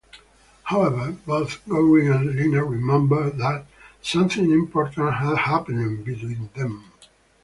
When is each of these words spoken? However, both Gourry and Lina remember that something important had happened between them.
However, 0.63 1.11
both 1.27 1.63
Gourry 1.69 2.07
and 2.07 2.31
Lina 2.33 2.63
remember 2.65 3.29
that 3.29 3.67
something 4.01 4.49
important 4.51 5.13
had 5.13 5.37
happened 5.37 6.03
between 6.03 6.49
them. 6.55 6.91